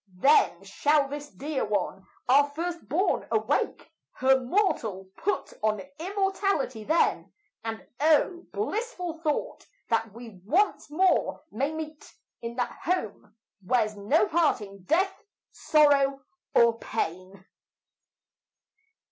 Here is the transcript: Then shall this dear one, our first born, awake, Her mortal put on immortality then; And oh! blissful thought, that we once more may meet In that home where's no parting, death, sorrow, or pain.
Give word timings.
Then 0.19 0.63
shall 0.63 1.07
this 1.07 1.29
dear 1.29 1.63
one, 1.63 2.07
our 2.27 2.49
first 2.49 2.89
born, 2.89 3.27
awake, 3.31 3.87
Her 4.13 4.39
mortal 4.39 5.11
put 5.15 5.53
on 5.61 5.79
immortality 5.99 6.83
then; 6.83 7.31
And 7.63 7.85
oh! 7.99 8.47
blissful 8.51 9.19
thought, 9.19 9.67
that 9.89 10.11
we 10.11 10.41
once 10.43 10.89
more 10.89 11.43
may 11.51 11.71
meet 11.71 12.15
In 12.41 12.55
that 12.55 12.79
home 12.81 13.35
where's 13.63 13.95
no 13.95 14.27
parting, 14.27 14.85
death, 14.85 15.23
sorrow, 15.51 16.23
or 16.55 16.79
pain. 16.79 17.45